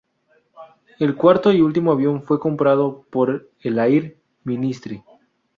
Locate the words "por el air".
3.11-4.17